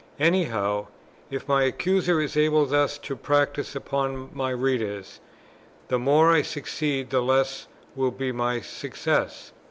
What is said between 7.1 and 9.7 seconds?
the less will be my success.